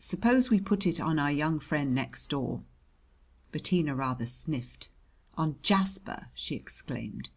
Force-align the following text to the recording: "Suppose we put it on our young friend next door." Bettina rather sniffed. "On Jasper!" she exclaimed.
"Suppose 0.00 0.50
we 0.50 0.58
put 0.58 0.88
it 0.88 0.98
on 1.00 1.20
our 1.20 1.30
young 1.30 1.60
friend 1.60 1.94
next 1.94 2.26
door." 2.28 2.64
Bettina 3.52 3.94
rather 3.94 4.26
sniffed. 4.26 4.88
"On 5.36 5.54
Jasper!" 5.62 6.30
she 6.34 6.56
exclaimed. 6.56 7.30